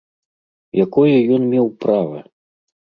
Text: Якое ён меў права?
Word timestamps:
Якое 0.85 1.15
ён 1.39 1.49
меў 1.53 1.67
права? 1.87 2.19